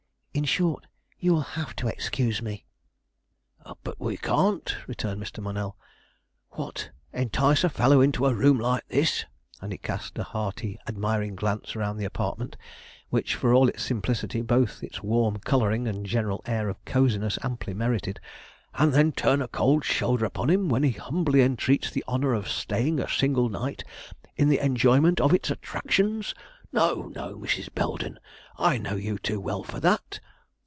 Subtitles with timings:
[0.33, 0.85] In short,
[1.19, 2.63] you will have to excuse me."
[3.83, 5.43] "But we can't," returned Mr.
[5.43, 5.75] Monell.
[6.51, 9.25] "What, entice a fellow into a room like this"
[9.59, 12.55] and he cast a hearty admiring glance round the apartment
[13.09, 17.73] which, for all its simplicity, both its warm coloring and general air of cosiness amply
[17.73, 18.21] merited,
[18.75, 22.47] "and then turn a cold shoulder upon him when he humbly entreats the honor of
[22.47, 23.83] staying a single night
[24.37, 26.33] in the enjoyment of its attractions?
[26.73, 27.67] No, no, Mrs.
[27.75, 28.17] Belden;
[28.57, 30.19] I know you too well for that.